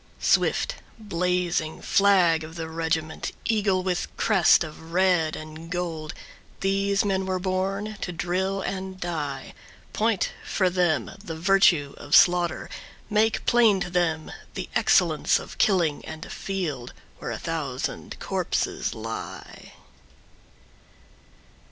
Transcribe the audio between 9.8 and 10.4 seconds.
Point